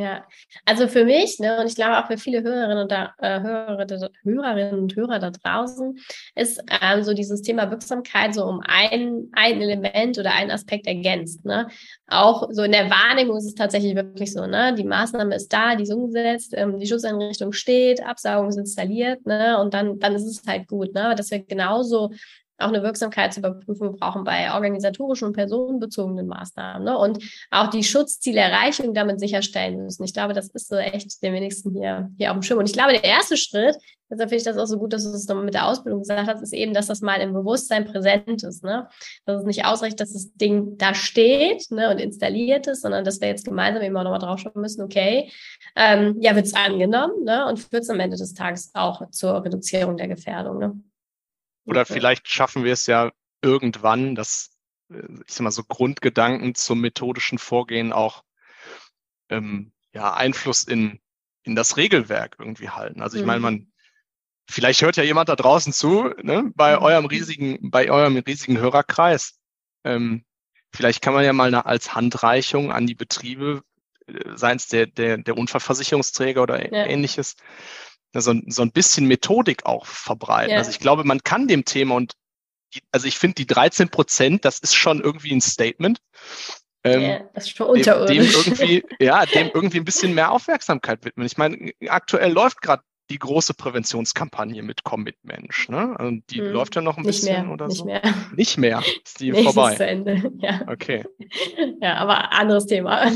[0.00, 0.24] Ja,
[0.64, 3.86] also für mich, ne, und ich glaube auch für viele Hörerinnen und, da, äh, Hörer,
[4.22, 5.98] Hörerinnen und Hörer da draußen,
[6.34, 11.44] ist ähm, so dieses Thema Wirksamkeit so um ein, ein Element oder einen Aspekt ergänzt.
[11.44, 11.68] Ne?
[12.06, 14.74] Auch so in der Wahrnehmung ist es tatsächlich wirklich so, ne?
[14.74, 19.60] Die Maßnahme ist da, die ist umgesetzt, ähm, die Schutzeinrichtung steht, Absaugung ist installiert, ne?
[19.60, 21.14] Und dann, dann ist es halt gut, ne?
[21.14, 22.10] Dass wir genauso
[22.60, 26.84] auch eine Wirksamkeitsüberprüfung brauchen bei organisatorischen und personenbezogenen Maßnahmen.
[26.84, 26.96] Ne?
[26.96, 30.04] Und auch die Schutzzielerreichung damit sicherstellen müssen.
[30.04, 32.58] Ich glaube, das ist so echt den wenigsten hier, hier auf dem Schirm.
[32.58, 33.76] Und ich glaube, der erste Schritt,
[34.10, 36.28] deshalb finde ich das auch so gut, dass du es nochmal mit der Ausbildung gesagt
[36.28, 38.64] hast, ist eben, dass das mal im Bewusstsein präsent ist.
[38.64, 38.88] Ne?
[39.24, 43.20] Dass es nicht ausreicht, dass das Ding da steht ne, und installiert ist, sondern dass
[43.20, 45.30] wir jetzt gemeinsam eben auch nochmal drauf schauen müssen, okay,
[45.76, 47.46] ähm, ja, wird es angenommen ne?
[47.46, 50.58] und führt es am Ende des Tages auch zur Reduzierung der Gefährdung.
[50.58, 50.80] Ne?
[51.64, 54.50] Oder vielleicht schaffen wir es ja irgendwann, dass,
[54.90, 58.24] äh, ich sag mal, so Grundgedanken zum methodischen Vorgehen auch
[59.28, 61.00] ähm, ja, Einfluss in,
[61.42, 63.02] in das Regelwerk irgendwie halten.
[63.02, 63.26] Also ich mhm.
[63.26, 63.72] meine, man,
[64.48, 66.82] vielleicht hört ja jemand da draußen zu, ne, bei mhm.
[66.82, 69.38] eurem riesigen, bei eurem riesigen Hörerkreis.
[69.84, 70.24] Ähm,
[70.72, 73.62] vielleicht kann man ja mal eine, als Handreichung an die Betriebe,
[74.06, 76.86] äh, seien es der, der, der Unfallversicherungsträger oder ja.
[76.86, 77.36] ähnliches,
[78.14, 80.52] so, so ein bisschen Methodik auch verbreiten.
[80.52, 80.58] Ja.
[80.58, 82.14] Also ich glaube, man kann dem Thema und
[82.74, 86.00] die, also ich finde die 13 Prozent, das ist schon irgendwie ein Statement.
[86.82, 88.32] Ähm, ja, das ist schon unterirdisch.
[88.32, 91.26] Dem, dem irgendwie, ja, dem irgendwie ein bisschen mehr Aufmerksamkeit widmen.
[91.26, 95.68] Ich meine, aktuell läuft gerade die große Präventionskampagne mit Commitmensch.
[95.68, 95.94] Ne?
[95.98, 97.84] Also die hm, läuft ja noch ein bisschen mehr, oder nicht so.
[97.84, 98.02] Mehr.
[98.36, 98.82] Nicht mehr.
[99.04, 99.74] Ist die Nächstes vorbei.
[99.74, 100.32] Zu Ende.
[100.38, 100.62] Ja.
[100.68, 101.04] Okay.
[101.80, 103.10] Ja, aber anderes Thema.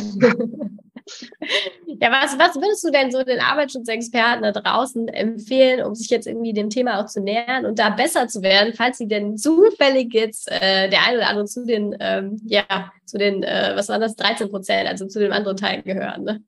[2.00, 6.26] Ja, was, was würdest du denn so den Arbeitsschutzexperten da draußen empfehlen, um sich jetzt
[6.26, 10.12] irgendwie dem Thema auch zu nähern und da besser zu werden, falls sie denn zufällig
[10.12, 14.00] jetzt äh, der eine oder andere zu den, ähm, ja, zu den, äh, was waren
[14.00, 16.42] das, 13 Prozent, also zu den anderen Teilen gehören, ne?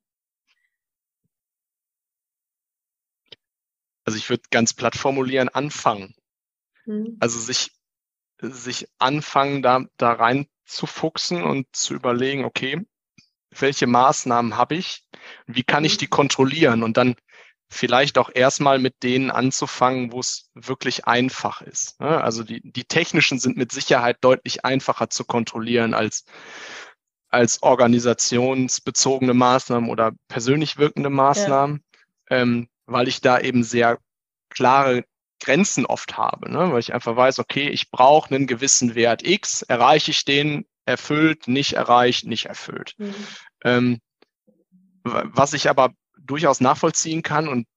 [4.03, 6.15] Also ich würde ganz platt formulieren, anfangen.
[6.85, 7.17] Hm.
[7.19, 7.71] Also sich,
[8.41, 12.85] sich anfangen, da, da rein zu fuchsen und zu überlegen, okay,
[13.51, 15.03] welche Maßnahmen habe ich,
[15.45, 15.99] wie kann ich mhm.
[15.99, 17.15] die kontrollieren und dann
[17.69, 21.99] vielleicht auch erstmal mit denen anzufangen, wo es wirklich einfach ist.
[21.99, 22.21] Ne?
[22.21, 26.25] Also die, die technischen sind mit Sicherheit deutlich einfacher zu kontrollieren als,
[27.29, 31.83] als organisationsbezogene Maßnahmen oder persönlich wirkende Maßnahmen,
[32.29, 32.37] ja.
[32.37, 33.99] ähm, weil ich da eben sehr
[34.49, 35.03] klare
[35.39, 36.71] Grenzen oft habe, ne?
[36.71, 41.47] weil ich einfach weiß, okay, ich brauche einen gewissen Wert X, erreiche ich den, erfüllt,
[41.47, 42.95] nicht erreicht, nicht erfüllt.
[42.97, 43.15] Mhm.
[43.63, 44.01] Ähm,
[45.03, 47.67] was ich aber durchaus nachvollziehen kann und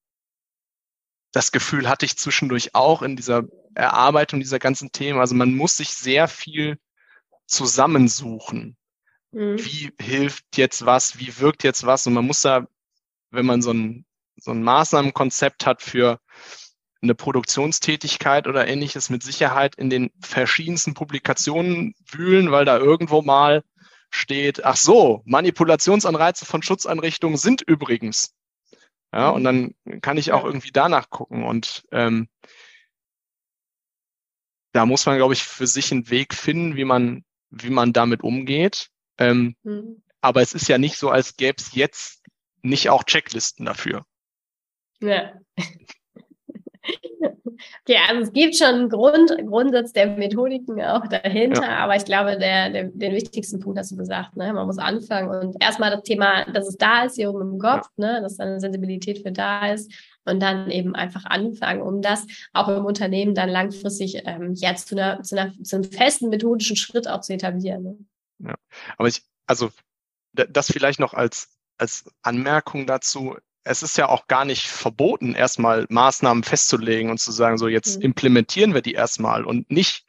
[1.33, 3.45] das Gefühl hatte ich zwischendurch auch in dieser
[3.75, 5.21] Erarbeitung dieser ganzen Themen.
[5.21, 6.79] Also man muss sich sehr viel
[7.47, 8.77] zusammensuchen.
[9.33, 9.65] mhm.
[9.65, 12.07] wie hilft jetzt was, wie wirkt jetzt was.
[12.07, 12.67] Und man muss da,
[13.31, 14.05] wenn man so ein,
[14.37, 16.19] so ein Maßnahmenkonzept hat für
[17.03, 23.63] eine Produktionstätigkeit oder ähnliches mit Sicherheit in den verschiedensten Publikationen wühlen, weil da irgendwo mal
[24.11, 28.35] steht, ach so, Manipulationsanreize von Schutzeinrichtungen sind übrigens.
[29.13, 31.45] Ja, und dann kann ich auch irgendwie danach gucken.
[31.45, 32.29] Und ähm,
[34.73, 38.23] da muss man, glaube ich, für sich einen Weg finden, wie man, wie man damit
[38.23, 38.89] umgeht.
[39.19, 40.03] Ähm, mhm.
[40.21, 42.23] Aber es ist ja nicht so, als gäbe es jetzt
[42.63, 44.05] nicht auch Checklisten dafür.
[45.01, 45.33] Ja.
[47.83, 51.79] Okay, also es gibt schon einen Grund, Grundsatz der Methodiken auch dahinter, ja.
[51.79, 54.53] aber ich glaube, der, der, den wichtigsten Punkt hast du gesagt, ne?
[54.53, 57.87] man muss anfangen und erstmal das Thema, dass es da ist, hier oben im Kopf,
[57.97, 58.15] ja.
[58.15, 58.23] ne?
[58.23, 59.93] dass da eine Sensibilität für da ist
[60.25, 64.97] und dann eben einfach anfangen, um das auch im Unternehmen dann langfristig ähm, ja, zu,
[64.97, 67.83] einer, zu, einer, zu einem festen methodischen Schritt auch zu etablieren.
[67.83, 67.99] Ne?
[68.39, 68.55] Ja,
[68.97, 69.71] aber ich, also
[70.33, 75.87] das vielleicht noch als, als Anmerkung dazu, es ist ja auch gar nicht verboten, erstmal
[75.89, 78.03] Maßnahmen festzulegen und zu sagen, so jetzt mhm.
[78.03, 80.07] implementieren wir die erstmal und nicht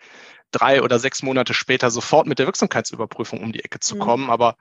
[0.52, 4.00] drei oder sechs Monate später sofort mit der Wirksamkeitsüberprüfung um die Ecke zu mhm.
[4.00, 4.30] kommen.
[4.30, 4.56] Aber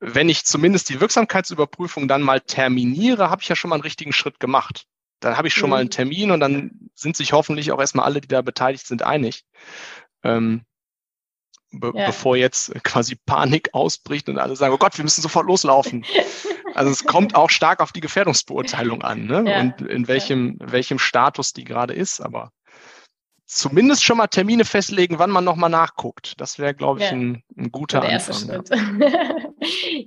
[0.00, 4.12] wenn ich zumindest die Wirksamkeitsüberprüfung dann mal terminiere, habe ich ja schon mal einen richtigen
[4.12, 4.86] Schritt gemacht.
[5.20, 5.70] Dann habe ich schon mhm.
[5.70, 9.02] mal einen Termin und dann sind sich hoffentlich auch erstmal alle, die da beteiligt sind,
[9.02, 9.44] einig.
[10.22, 10.62] Ähm,
[11.70, 12.06] be ja.
[12.06, 16.04] bevor jetzt quasi Panik ausbricht und alle sagen, oh Gott, wir müssen sofort loslaufen.
[16.78, 19.44] Also es kommt auch stark auf die Gefährdungsbeurteilung an ne?
[19.46, 19.60] Ja.
[19.60, 22.20] und in welchem, welchem Status die gerade ist.
[22.20, 22.52] Aber
[23.46, 26.40] zumindest schon mal Termine festlegen, wann man nochmal nachguckt.
[26.40, 27.12] Das wäre, glaube ich, ja.
[27.12, 28.62] ein, ein, guter Der Anfang.
[28.70, 29.10] Ja.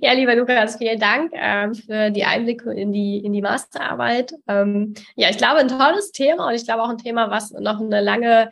[0.00, 0.12] ja.
[0.14, 4.32] lieber Lukas, vielen Dank ähm, für die Einblicke in die, in die Masterarbeit.
[4.48, 7.80] Ähm, ja, ich glaube, ein tolles Thema und ich glaube auch ein Thema, was noch
[7.80, 8.48] eine lange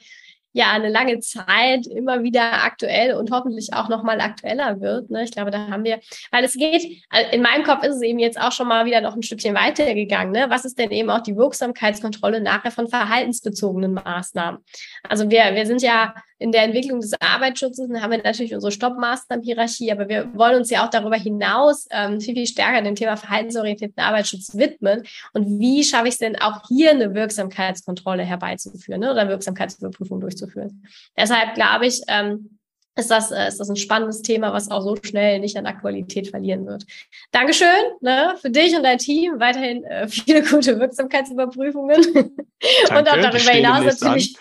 [0.53, 5.11] ja eine lange Zeit immer wieder aktuell und hoffentlich auch noch mal aktueller wird.
[5.11, 5.25] Ne?
[5.25, 6.83] Ich glaube, da haben wir, weil es geht,
[7.13, 9.55] äh, in meinem Kopf ist es eben jetzt auch schon mal wieder noch ein Stückchen
[9.55, 10.33] weitergegangen.
[10.33, 10.47] Ne?
[10.49, 14.61] Was ist denn eben auch die Wirksamkeitskontrolle nachher von verhaltensbezogenen Maßnahmen?
[15.09, 19.93] Also wir, wir sind ja in der Entwicklung des Arbeitsschutzes haben wir natürlich unsere Stoppmaßnahmen-Hierarchie,
[19.93, 24.03] aber wir wollen uns ja auch darüber hinaus ähm, viel, viel stärker dem Thema verhaltensorientierten
[24.03, 25.03] Arbeitsschutz widmen.
[25.35, 30.83] Und wie schaffe ich es denn auch hier eine Wirksamkeitskontrolle herbeizuführen ne, oder Wirksamkeitsüberprüfung durchzuführen?
[31.15, 32.59] Deshalb glaube ich, ähm,
[32.97, 36.29] ist das, äh, ist das ein spannendes Thema, was auch so schnell nicht an Aktualität
[36.29, 36.85] verlieren wird.
[37.31, 37.69] Dankeschön
[38.01, 39.39] ne, für dich und dein Team.
[39.39, 42.31] Weiterhin äh, viele gute Wirksamkeitsüberprüfungen danke,
[42.99, 44.37] und auch darüber hinaus natürlich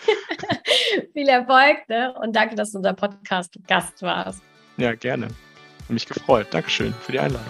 [1.12, 1.88] viel Erfolg.
[1.88, 2.12] Ne?
[2.20, 4.42] Und danke, dass du unser Podcast-Gast warst.
[4.76, 5.26] Ja, gerne.
[5.26, 6.48] Hat mich gefreut.
[6.50, 7.46] Dankeschön für die Einladung.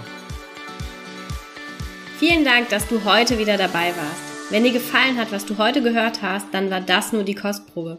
[2.19, 4.31] Vielen Dank, dass du heute wieder dabei warst.
[4.51, 7.99] Wenn dir gefallen hat, was du heute gehört hast, dann war das nur die Kostprobe.